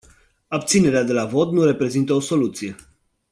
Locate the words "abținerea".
0.47-1.03